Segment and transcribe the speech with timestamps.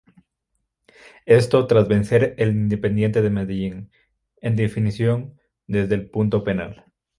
[1.27, 3.91] Esto tras vencer al Independiente Medellín
[4.37, 6.85] en definición desde el punto penal.